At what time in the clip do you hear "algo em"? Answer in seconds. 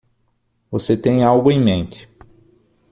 1.23-1.63